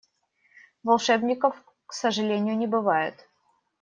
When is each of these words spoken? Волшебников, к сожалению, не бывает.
Волшебников, 0.83 1.63
к 1.85 1.93
сожалению, 1.93 2.57
не 2.57 2.65
бывает. 2.65 3.27